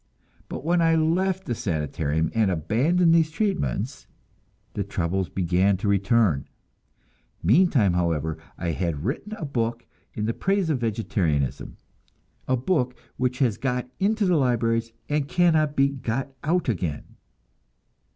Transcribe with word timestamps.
But 0.49 0.65
when 0.65 0.81
I 0.81 0.95
left 0.95 1.45
the 1.45 1.53
Sanitarium, 1.53 2.31
and 2.33 2.49
abandoned 2.49 3.13
the 3.13 3.23
treatments, 3.23 4.07
the 4.73 4.83
troubles 4.83 5.29
began 5.29 5.77
to 5.77 5.87
return. 5.87 6.47
Meantime, 7.43 7.93
however, 7.93 8.39
I 8.57 8.69
had 8.69 9.03
written 9.05 9.33
a 9.33 9.45
book 9.45 9.85
in 10.15 10.25
praise 10.33 10.71
of 10.71 10.79
vegetarianism 10.79 11.77
a 12.47 12.57
book 12.57 12.97
which 13.17 13.37
has 13.37 13.57
got 13.59 13.91
into 13.99 14.25
the 14.25 14.37
libraries, 14.37 14.91
and 15.07 15.27
cannot 15.27 15.75
be 15.75 15.89
got 15.89 16.31
out 16.43 16.67
again! 16.67 17.17